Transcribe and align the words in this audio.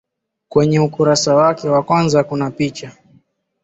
kwenye 0.49 0.79
ukurasa 0.79 1.35
wake 1.35 1.69
wa 1.69 1.83
kwanza 1.83 2.23
kuna 2.23 2.51
picha 2.51 2.91